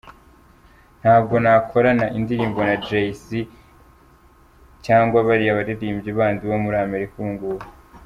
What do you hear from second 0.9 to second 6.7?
Ntabwo nakorana indirimbo na Jay Z cyangwa bariya baririmbyi bandi bo